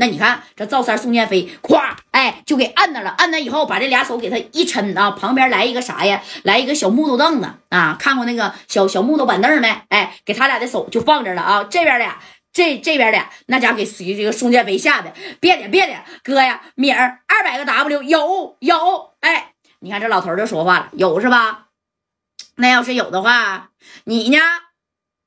[0.00, 1.82] 那你看这赵三宋建飞，咵，
[2.12, 3.10] 哎，就给摁那了。
[3.18, 6.22] 摁那以后，把这俩手给他一抻啊，旁边来一个啥呀？
[6.44, 7.96] 来一个小木头凳子啊。
[7.98, 9.68] 看过那个小小木头板凳没？
[9.88, 11.64] 哎，给他俩的手就放这了啊。
[11.64, 12.16] 这边俩，
[12.52, 19.10] 这这边俩，那家给这个宋建飞吓的，别的别的，哥呀，米儿二百个 W 有有。
[19.18, 21.64] 哎，你看这老头就说话了，有是吧？
[22.54, 23.70] 那要是有的话，
[24.04, 24.38] 你呢？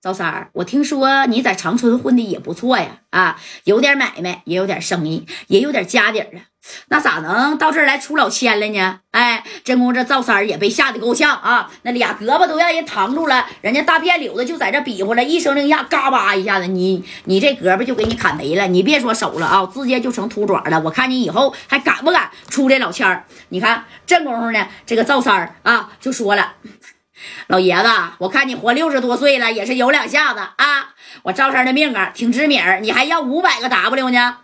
[0.02, 6.42] 赵三儿，我听说你在长春混的也不错呀，啊，有点买卖，也有点生意，也有点家底儿啊，
[6.88, 9.02] 那咋能到这儿来出老千了呢？
[9.12, 23.24] 哎，真公这赵三儿也被吓得够呛啊，那俩胳膊都让人扛住了，人家大辫柳子就在这比划了，一声令下，嘎巴一下子，你你这胳膊就给你砍没了，你别说手了啊，直接就成秃爪了，我看你以后还敢不敢出这老千儿？
[23.50, 26.54] 你看这功夫呢，这个赵三儿啊就说了。
[27.48, 27.90] 老爷子，
[28.20, 30.94] 我看你活六十多岁了，也是有两下子啊！
[31.24, 34.38] 我赵三的命啊，挺知名你还要五百个 W 呢？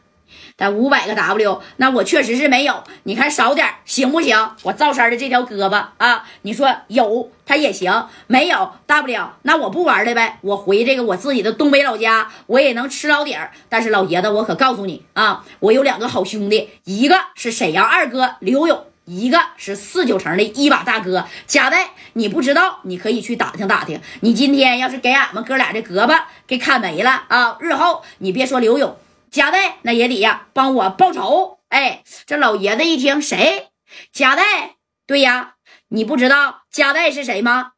[0.59, 2.84] 但五百个 W，那我确实是没有。
[3.03, 4.52] 你看少点行不行？
[4.64, 10.39] 我赵三的这条胳膊啊，你说有他也行，没有大不了，那我不玩了呗。
[10.42, 13.52] 我回这个我自己的东北老家，我也能吃老底儿。
[13.70, 18.83] 但是老爷子，我可告诉你啊，我有两个好兄弟，一个是沈阳二哥刘勇。
[19.08, 24.02] 一个是四九城的一把大哥贾代，你不知道，你可以去打听打听。
[24.19, 28.99] 你今天要是给俺们哥俩这胳膊给砍没了啊，日后你别说刘勇、
[29.31, 31.59] 贾代，那也得呀帮我报仇。
[31.69, 33.69] 哎，这老爷子一听，谁？
[34.11, 34.75] 贾代？
[35.05, 35.55] 对呀，
[35.88, 37.71] 你不知道贾代是谁吗？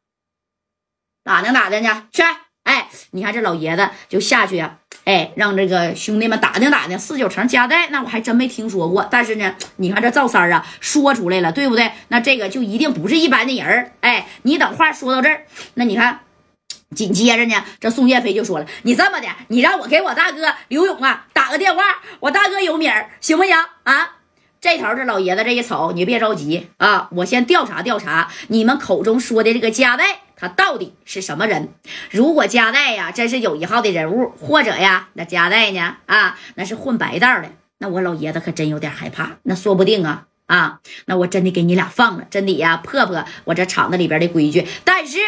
[1.22, 2.22] 打听打听去，去。
[2.70, 4.76] 哎，你看这老爷子就下去呀。
[5.04, 9.08] 哎，让这个兄弟们打听打听四九城加代，那我还真没听说过。
[9.10, 11.90] 但是呢，你看这赵三啊，说出来了，对不对？
[12.08, 16.20] 那这个就一定不是一般的人哎，你等话说到这儿，那你看，
[16.94, 21.82] 紧接着呢，这宋建飞就说了：“你这么的，你让我给我大哥刘勇啊打个电话，
[22.20, 24.16] 我大哥有米儿，行不行啊？”
[24.60, 30.20] 这头这老爷子这一瞅，你别着急啊，我先调查调查你们口中说的这个加代。
[30.40, 31.68] 他到底是什么人？
[32.10, 35.98] 如果加代呀，真是有一号的人物，或者呀，那加代呢？
[36.06, 39.36] 啊，那是混白道的，那我老爷子可真有点害怕。
[39.42, 44.66] 那说不定啊，啊，那我真的给你俩放了，真的呀破破我这厂子里边的规矩。
[44.84, 45.18] 但是，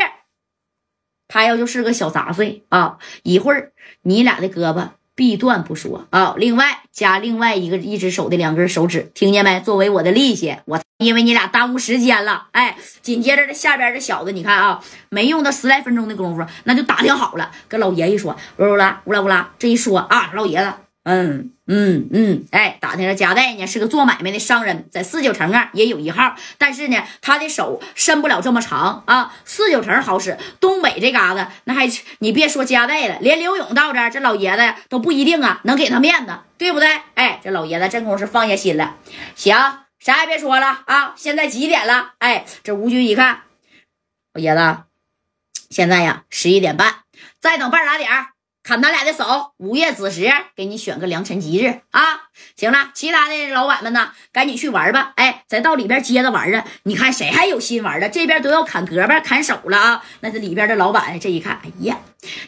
[1.28, 4.88] 他要就是个小杂碎啊，一会儿你俩的胳膊。
[5.14, 6.34] 必断不说啊！
[6.36, 9.60] 另外加另外一个一只手的两根手指，听见没？
[9.60, 12.48] 作为我的利息，我因为你俩耽误时间了。
[12.52, 20.72] 哎，紧接着这下边这小子，你看啊，没用到十来分钟的功夫，那就打听好了，跟老爷一说，乌拉乌拉乌拉，这一说啊，老爷子。
[21.04, 29.34] 嗯嗯嗯，哎，打听着夹带呢，是个做买卖的商人，在四九城啊也有一号，但是呢，他的手伸不了这么长啊。
[29.44, 31.88] 四九城好使，东北这嘎子那还
[32.20, 37.00] 你别说夹带了，连刘勇到这，这老爷子都不一定啊能给他面子，对不对？
[37.14, 38.96] 哎，这老爷子真功夫是放下心了，
[39.34, 39.56] 行，
[39.98, 41.14] 啥也别说了啊。
[41.16, 42.12] 现在几点了？
[42.18, 43.40] 哎，这吴军一看，
[44.34, 44.76] 老爷子，
[45.68, 46.94] 现在呀十一点半，
[47.40, 48.26] 再等半拉点儿。
[48.62, 52.28] 砍他俩的手，午夜子时给你选个良辰吉日啊！
[52.56, 55.12] 行了，其他的老板们呢，赶紧去玩吧。
[55.16, 56.64] 哎，再到里边接着玩啊！
[56.84, 58.08] 你看谁还有心玩的？
[58.08, 60.04] 这边都要砍胳膊、砍手了啊！
[60.20, 61.98] 那这里边的老板这一看，哎呀，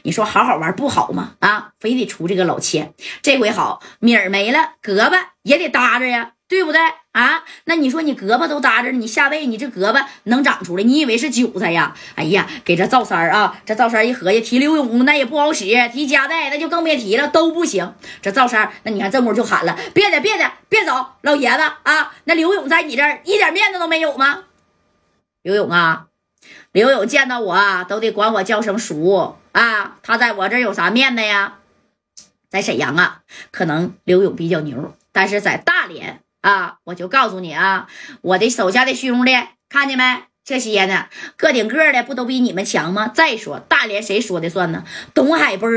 [0.05, 1.33] 你说好好玩不好吗？
[1.41, 2.95] 啊，非得出这个老千。
[3.21, 6.34] 这回好，米儿没了，胳膊也得搭着呀。
[6.47, 6.81] 对不对
[7.13, 7.43] 啊？
[7.65, 10.85] 那你说你胳膊都搭着，你下位你这胳膊能长出来？
[10.85, 11.97] 你以为是韭菜呀？
[12.15, 17.95] 哎呀，给这赵三儿啊，这赵三一合计，提刘勇那也不好使，提加代那就更别提了，都不行。
[18.21, 24.45] 这赵三儿，那你看这会就喊了，别的别的别走，老爷子啊，那刘勇在你这儿一点面子都没有吗？
[25.43, 26.07] 刘勇啊，
[26.73, 31.55] 刘勇见到我都得管我叫声叔啊，他在我这儿有啥面子呀？
[32.51, 36.21] 在沈阳啊，可能刘勇比较牛，但是在大连。
[36.45, 36.77] 啊！
[36.85, 37.89] 我就告诉你啊，
[38.21, 39.33] 我的手下的兄弟，
[39.71, 40.25] 看见没？
[40.45, 41.07] 这些呢，
[41.39, 43.09] 个顶个的不都比你们强吗？
[43.09, 44.85] 再说大连谁说的算呢？
[45.15, 45.71] 董海波，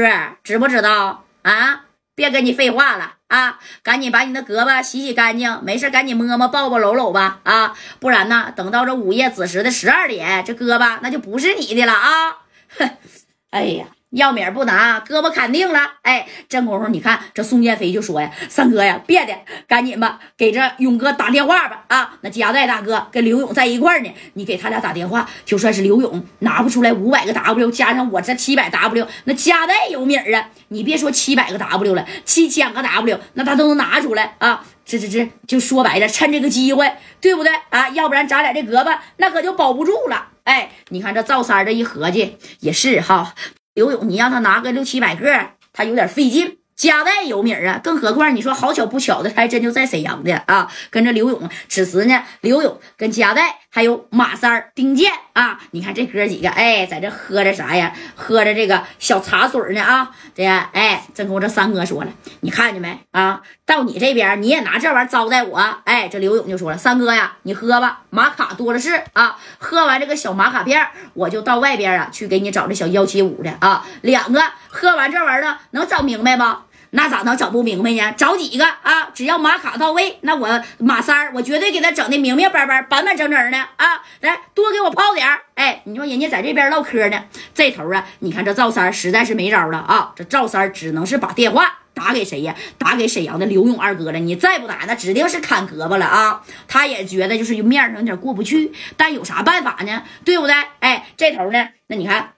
[0.44, 1.86] 知不知道啊？
[2.16, 3.60] 别跟你废话了啊！
[3.82, 7.74] 赶紧把你的胳膊洗洗干净，没事赶紧摸摸抱抱搂搂吧啊！
[8.02, 12.40] 不然呢，等到这午夜子时的十二点，这胳膊那就不是你的了啊！
[12.78, 12.90] 哼，
[13.52, 13.86] 哎呀！
[14.18, 15.80] 要米不拿，胳膊砍定了。
[16.02, 19.34] 哎，这功夫你看，这宋建飞就说呀：“三哥呀，别的，
[19.68, 21.86] 赶紧吧，给这勇哥打电话吧。
[21.88, 30.50] 啊，那夹带大哥跟刘勇在一块呢，你给他俩打电话，就算是刘勇拿不出来五百个 W，加上我这七百 W，那夹带有米啊。
[30.70, 34.66] 你别说七百个 W 了，七千个 W，那他都能拿出来啊。
[34.84, 36.92] 这这这，就说白了，趁这个机会，
[37.22, 37.90] 对不对啊？
[37.90, 40.30] 要不然咱俩这胳膊那可就保不住了。
[40.46, 43.36] 哎，你看这赵三这一合计也是哈。”
[43.78, 46.58] 刘勇，你让他拿个六七百个，他有点费劲。
[46.76, 50.68] 加代有名啊，更何况你说好巧不巧的，他还真就在沈阳的啊。
[50.90, 57.94] 跟着刘勇，此时呢，刘勇跟加代还有马三、丁健啊，你看这哥几个，哎，在这喝着啥呀？
[58.16, 60.10] 喝着这个小茶水呢啊。
[60.34, 62.10] 这哎，正跟我这三哥说了，
[62.40, 63.44] 你看见没啊？
[63.68, 65.60] 到你这边你也拿这玩意招待我？
[65.84, 69.38] 哎，这刘勇就说了，三哥呀，你喝吧，玛卡多了是啊。
[69.60, 73.86] 喝完这个小玛卡片，我就到外边啊去给你找这小幺七五的啊。
[74.02, 76.44] 两个喝完这玩意儿能整明白不？
[76.92, 78.14] 那咋能整不明白呢？
[78.18, 79.10] 找几个啊？
[79.14, 84.04] 只要马卡到位，那我马三儿，我绝对给他整的明明白白、板板正正的啊！
[84.22, 85.42] 来，多给我泡点儿。
[85.56, 90.14] 哎，你说人家在这边唠嗑呢，这头啊，你看这赵三儿实在是没招了啊！
[90.16, 92.56] 这赵三儿只能是把电话打给谁呀？
[92.78, 94.20] 打给沈阳的刘勇二哥了。
[94.20, 96.44] 你再不打，那指定是砍胳膊了啊！
[96.68, 100.04] 他也觉得就是面上有点过不去，但有啥办法呢？
[100.24, 100.56] 对不对？
[100.80, 102.34] 哎，这头呢，那你看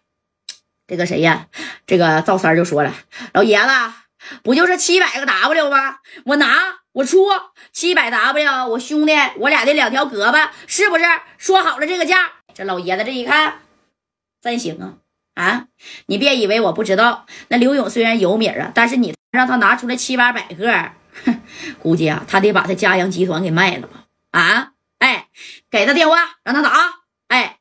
[0.88, 1.48] 这个谁呀？
[1.86, 2.94] 这个赵三就说了，
[3.34, 4.09] 老爷子。
[4.44, 5.98] 不就是七百个 W 吗？
[6.26, 7.28] 我拿，我出
[7.72, 11.04] 七百 W，我兄弟，我俩的两条胳膊，是不是？
[11.38, 13.60] 说好了这个价，这老爷子这一看，
[14.42, 14.94] 真行啊！
[15.36, 15.68] 啊，
[16.08, 20.92] 你别以为我不知道，那刘勇虽然有米啊，但是你让他拿出来七八百个，
[21.80, 24.06] 估计啊，他得把他嘉阳集团给卖了吧？
[24.32, 25.28] 啊，哎，
[25.70, 26.99] 给他电话，让他打。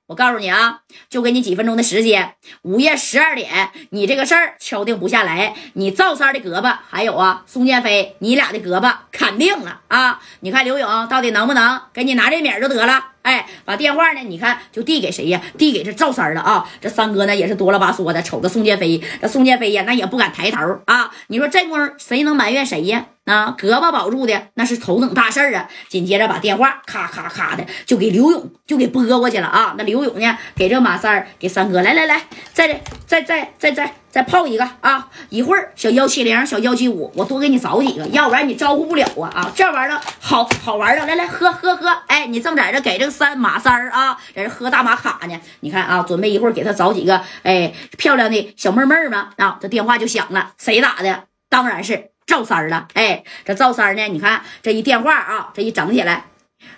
[0.08, 2.32] 我告诉你啊，就给你几分钟的时间，
[2.62, 10.18] 午夜十二点，你这个事儿敲定不下来，你赵三的胳膊，还有啊，宋建飞，你俩的胳膊砍定了啊！
[10.40, 13.04] 你看刘勇到底能不能给你拿这米就得了。
[13.20, 14.20] 哎，把电话呢？
[14.22, 15.42] 你看就递给谁呀？
[15.58, 16.66] 递给这赵三了啊！
[16.80, 21.10] 这三哥呢也是哆啦吧嗦的，瞅着宋建飞，这宋建飞呀，那也不敢抬头啊！
[21.26, 23.04] 你说这功夫谁能埋怨谁呀？
[23.28, 25.68] 啊，胳膊保住的那是头等大事儿啊！
[25.88, 29.74] 紧接着把电话咔咔咔的就给刘勇就给拨过去了啊！
[29.76, 32.22] 那刘勇呢，给这马三儿给三哥来来来，
[32.52, 33.94] 再再再再再。
[34.10, 35.06] 再泡一个啊！
[35.28, 39.28] 一会儿小幺七零、小幺七五，我多给你找几个，要不然你招呼不了啊！
[39.34, 41.90] 啊，这玩意儿好好玩的，来来喝喝喝！
[42.06, 45.38] 哎，你正在这给这三马三儿啊，在这喝大马卡呢。
[45.60, 49.58] 你看啊，准备一会儿给他找几个哎漂亮的小妹妹儿嘛啊！
[49.60, 51.24] 这电话就响了，谁打的？
[51.50, 52.86] 当然是赵三儿了。
[52.94, 54.06] 哎，这赵三儿呢？
[54.06, 56.26] 你看这一电话啊，这一整起来，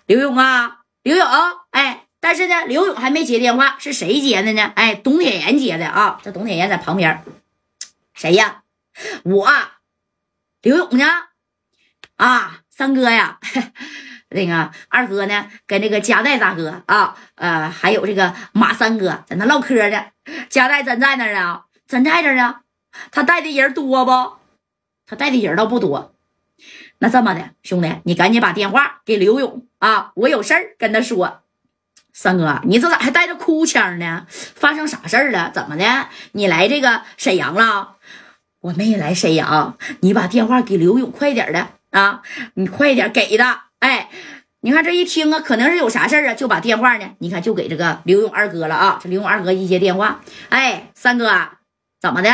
[0.06, 1.28] 刘勇啊，刘勇，
[1.72, 2.06] 哎。
[2.22, 4.72] 但是呢，刘勇还没接电话，是谁接的呢？
[4.76, 6.20] 哎，董铁岩接的啊！
[6.22, 7.24] 这董铁岩在旁边，
[8.12, 8.60] 谁呀？
[9.24, 9.48] 我，
[10.60, 11.06] 刘勇呢？
[12.16, 13.38] 啊，三哥呀，
[14.28, 15.46] 那个二哥呢？
[15.66, 20.04] 跟这个加代大哥啊，呃，还有这个马三哥在那唠嗑呢。
[20.50, 21.64] 加代真在那儿啊？
[21.88, 22.56] 真在这儿呢？
[23.10, 24.39] 他带的人多不？
[25.10, 26.14] 他带的人倒不多。
[26.98, 30.12] 那这么的，兄弟，你赶紧把电话给刘勇啊！
[30.14, 31.40] 我有事儿跟他说。
[32.12, 34.26] 三哥，你这咋还带着哭腔呢？
[34.28, 35.50] 发生啥事儿了？
[35.52, 36.06] 怎么的？
[36.32, 37.96] 你来这个沈阳了？
[38.60, 39.76] 我没来沈阳。
[40.02, 42.22] 你把电话给刘勇，快点的啊！
[42.54, 43.62] 你快点给的。
[43.80, 44.10] 哎，
[44.60, 49.00] 你看这一听啊，可能是有啥事儿啊，就把电话呢，你看就给这个刘勇二哥了啊。
[49.02, 50.20] 这刘勇二哥一接电话，
[50.50, 51.32] 哎，三哥，
[52.00, 52.30] 怎么的？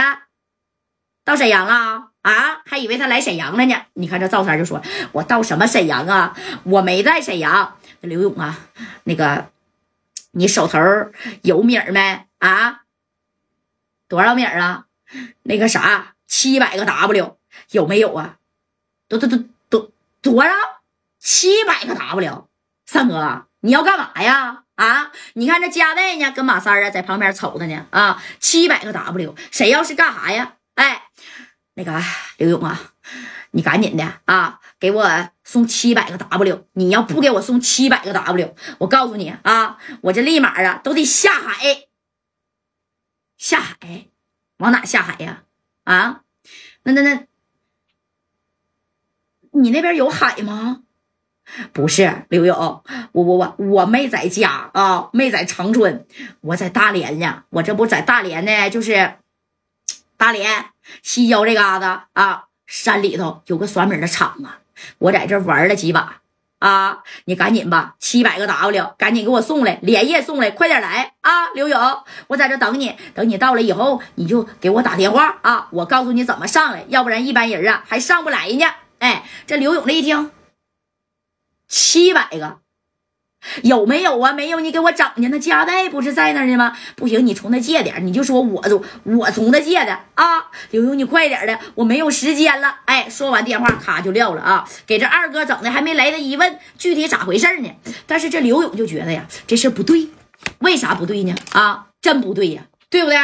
[1.25, 2.61] 到沈阳了啊？
[2.67, 3.75] 还以为他来沈阳了呢。
[3.95, 4.83] 你看这赵三就说
[5.13, 6.37] ：“我到什么沈阳啊？
[6.65, 8.59] 我没在沈阳。”刘勇啊，
[9.05, 9.51] 那个。
[10.33, 10.79] 你手头
[11.45, 12.83] 有米没啊？
[14.07, 14.85] 多少米啊？
[15.45, 17.39] 那个啥，七百个 W
[17.71, 18.37] 有没有啊？
[19.09, 20.51] 都都都都多少？
[21.19, 22.49] 七百个 W，
[22.85, 24.65] 三哥，你要干嘛呀？
[24.75, 25.11] 啊？
[25.33, 27.87] 你看这加代呢，跟马三啊在旁边瞅着呢。
[27.89, 30.57] 啊，七百个 W，谁要是干啥呀？
[30.75, 31.05] 哎，
[31.79, 32.03] 那个
[32.39, 32.93] 刘勇啊，
[33.51, 34.61] 你赶紧的啊！
[34.81, 41.85] 给我送七百个 W，你要不给我送七百个 W，我告诉你啊，我这立马啊都得下海。
[43.37, 44.07] 下海，
[44.57, 45.43] 往哪下海呀？
[45.85, 46.23] 啊，
[46.85, 47.27] 那那那，
[49.53, 50.81] 你那边有海吗？
[51.75, 52.57] 不是，刘勇，
[53.13, 56.07] 我我我我没在家啊，没在长春，
[56.41, 57.45] 我在大连呢。
[57.51, 59.19] 我这不在大连呢，就是
[60.17, 60.67] 大连
[61.03, 64.61] 西郊这嘎子啊，山里头有个酸米的厂啊。
[64.99, 66.21] 我在这玩了几把
[66.59, 67.03] 啊！
[67.27, 71.49] 你赶紧吧，七百个 W，赶紧给我送来，连夜送来，快点来啊！
[71.55, 75.69] 刘勇，我在这等你，等你到了以后，你就给我打电话啊！
[75.71, 78.67] 我告诉你怎么上来，要不然一般人啊还上不来呢。
[78.99, 80.31] 哎，这刘勇这一听，
[81.69, 82.59] 七百个。
[83.63, 84.33] 有没有啊？
[84.33, 85.29] 没有，你给我整去。
[85.29, 86.77] 那家带不是在那儿呢吗？
[86.95, 90.47] 不行，你从他借点，你就说我从我从他借的啊。
[90.71, 92.77] 刘勇，你快点的，我没有时间了。
[92.85, 94.69] 哎，说完电话，咔就撂了啊。
[94.87, 97.71] 给这二哥整的还没来得及问具体咋回事呢。
[98.07, 100.09] 但是这刘勇就觉得呀，这事不对，
[100.59, 101.35] 为啥不对呢？
[101.53, 102.63] 啊，真不对呀。
[102.89, 103.19] 对不对？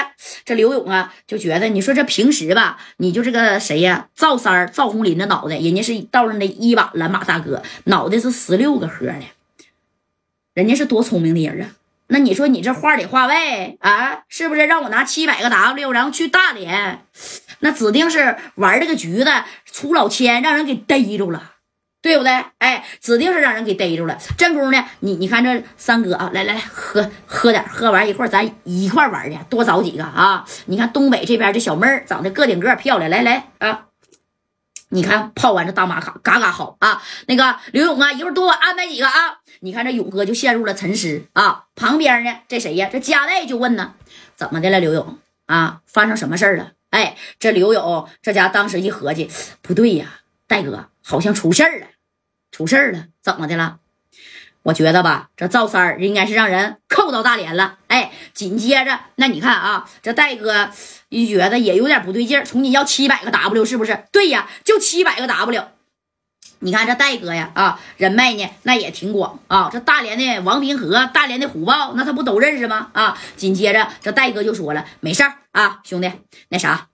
[0.45, 4.09] 这刘勇啊，就觉得你说这平时吧，你就这个谁呀？
[4.15, 9.23] 赵三儿、赵红林的脑袋，人家是到了那一把蓝马大哥，脑袋是十六个核的，
[10.55, 11.71] 人家是多聪明的人啊！
[12.09, 17.05] 那你说你这话里话外啊，是不是让我拿七百个 W，然后去大连？
[17.61, 21.51] 那指定是玩这个局的出老千，让人给逮住了。
[22.03, 22.33] 对不对？
[22.59, 24.19] 哎，指定是让人给逮住了。
[24.37, 30.45] 正宫呢，你你看这三哥啊，来来来，喝喝点，喝完一会儿咱一块玩去，多找几个啊！
[30.67, 33.87] 你看东北这边这小妹儿长得个顶个漂亮，来来啊！
[34.93, 37.03] 你看泡完这大玛卡，嘎嘎好啊！
[37.27, 39.39] 那个刘勇啊，一会儿多我安排几个啊！
[39.61, 41.65] 你看这勇哥就陷入了沉思啊。
[41.75, 42.91] 旁边呢，这谁呀？
[42.93, 43.95] 这加代就问呢，
[44.37, 45.81] 怎么的了，刘勇啊？
[45.87, 46.73] 发生什么事儿了？
[46.91, 49.31] 哎，这刘勇这家当时一合计，
[49.63, 51.87] 不对呀，戴哥好像出事儿了。
[52.51, 53.79] 出事儿了，怎么的了？
[54.65, 57.79] 我觉得吧，这赵三儿应该是让人扣到大连了。
[57.89, 60.71] 哎，紧接着，那你看啊，这戴哥
[61.09, 64.05] 一觉得也有点不对劲儿，从你要七百个 W 是不是？
[64.11, 65.65] 对呀，就七百个 W。
[66.65, 69.69] 你看这戴哥呀，啊，人脉呢那也挺广啊。
[69.73, 72.91] 这大连的王平和，大连的虎豹，那他不都认识吗？
[72.93, 76.11] 啊，紧接着这戴哥就说了，没事儿啊，兄弟，
[76.49, 76.89] 那啥，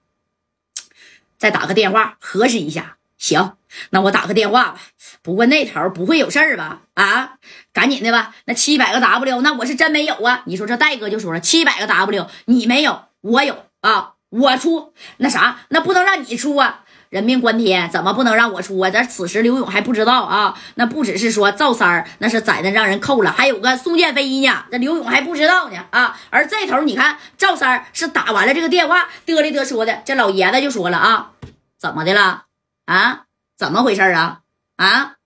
[1.38, 2.97] 再打个电话核实一下。
[3.18, 3.56] 行，
[3.90, 4.80] 那我打个电话吧。
[5.22, 6.82] 不过那头不会有事儿吧？
[6.94, 7.34] 啊，
[7.72, 8.34] 赶紧的吧。
[8.46, 10.42] 那七百个 W，那我是真没有啊。
[10.46, 14.94] 你说这戴哥就说了，七百个 W，你没有，我有啊，我出。
[15.18, 16.84] 那啥，那不能让你出啊。
[17.10, 18.90] 人命关天，怎么不能让我出啊？
[18.90, 20.54] 咱此时刘勇还不知道啊。
[20.76, 24.64] 那不只是说赵三儿，那是在那让人扣了，还有个宋建飞呢。
[24.70, 26.18] 这刘勇还不知道呢啊。
[26.30, 31.30] 而这头你看，赵三是打完了这个电话，嘚里嘚说的，这老爷子就说了啊，
[31.78, 32.44] 怎么的了？
[32.88, 34.40] 啊，怎么回事啊？
[34.76, 35.16] 啊，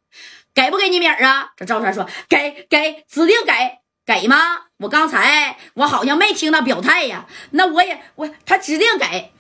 [0.53, 1.53] 给不给你米儿啊？
[1.57, 3.53] 这赵三说给给，指定给
[4.05, 4.37] 给吗？
[4.79, 7.27] 我刚才我好像没听他表态呀。
[7.53, 9.32] 那我也我他指定给。